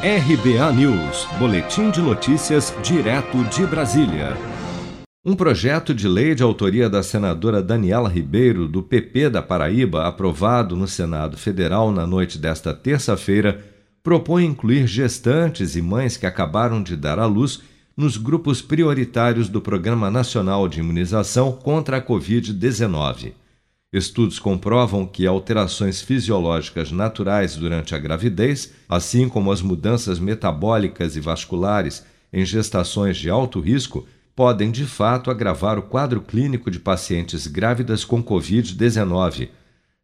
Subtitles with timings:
[0.00, 4.36] RBA News, Boletim de Notícias, direto de Brasília.
[5.24, 10.76] Um projeto de lei de autoria da senadora Daniela Ribeiro, do PP da Paraíba, aprovado
[10.76, 13.60] no Senado Federal na noite desta terça-feira,
[14.00, 17.60] propõe incluir gestantes e mães que acabaram de dar à luz
[17.96, 23.32] nos grupos prioritários do Programa Nacional de Imunização contra a Covid-19.
[23.90, 31.20] Estudos comprovam que alterações fisiológicas naturais durante a gravidez, assim como as mudanças metabólicas e
[31.20, 34.06] vasculares em gestações de alto risco,
[34.36, 39.48] podem de fato agravar o quadro clínico de pacientes grávidas com Covid-19.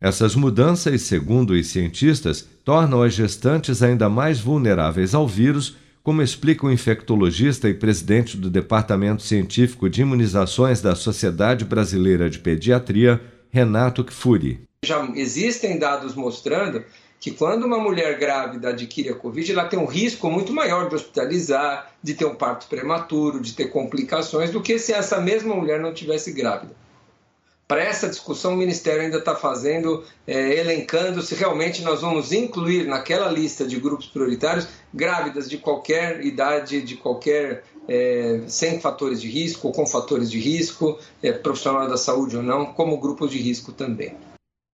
[0.00, 6.66] Essas mudanças, segundo os cientistas, tornam as gestantes ainda mais vulneráveis ao vírus, como explica
[6.66, 13.20] o infectologista e presidente do Departamento Científico de Imunizações da Sociedade Brasileira de Pediatria,
[13.54, 14.66] Renato Kfouri.
[14.84, 16.84] Já existem dados mostrando
[17.20, 20.96] que quando uma mulher grávida adquire a Covid, ela tem um risco muito maior de
[20.96, 25.78] hospitalizar, de ter um parto prematuro, de ter complicações, do que se essa mesma mulher
[25.78, 26.74] não tivesse grávida.
[27.66, 32.86] Para essa discussão, o Ministério ainda está fazendo, é, elencando se realmente nós vamos incluir
[32.86, 39.28] naquela lista de grupos prioritários grávidas de qualquer idade, de qualquer é, sem fatores de
[39.28, 43.38] risco ou com fatores de risco, é, profissional da saúde ou não, como grupos de
[43.38, 44.14] risco também.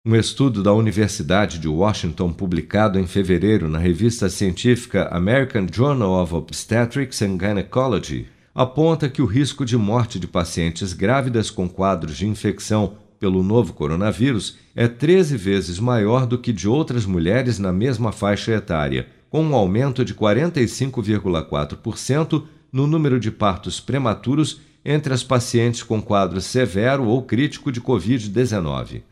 [0.04, 6.34] Um estudo da Universidade de Washington, publicado em fevereiro na revista científica American Journal of
[6.34, 12.26] Obstetrics and Gynecology, aponta que o risco de morte de pacientes grávidas com quadros de
[12.26, 18.12] infecção pelo novo coronavírus é 13 vezes maior do que de outras mulheres na mesma
[18.12, 25.82] faixa etária, com um aumento de 45,4% no número de partos prematuros entre as pacientes
[25.82, 29.02] com quadro severo ou crítico de Covid-19.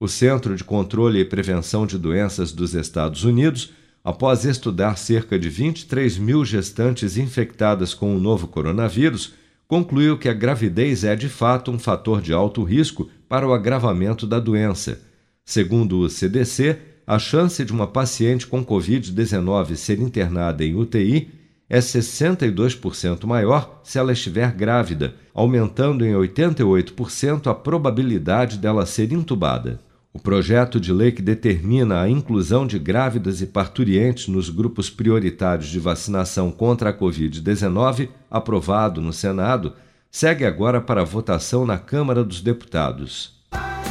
[0.00, 3.72] O Centro de Controle e Prevenção de Doenças dos Estados Unidos,
[4.04, 9.32] após estudar cerca de 23 mil gestantes infectadas com o novo coronavírus,
[9.66, 14.26] concluiu que a gravidez é de fato um fator de alto risco para o agravamento
[14.26, 15.00] da doença.
[15.42, 21.30] Segundo o CDC, a chance de uma paciente com Covid-19 ser internada em UTI
[21.68, 29.80] é 62% maior se ela estiver grávida, aumentando em 88% a probabilidade dela ser intubada.
[30.16, 35.68] O projeto de lei que determina a inclusão de grávidas e parturientes nos grupos prioritários
[35.68, 39.72] de vacinação contra a Covid-19, aprovado no Senado,
[40.08, 43.33] segue agora para votação na Câmara dos Deputados.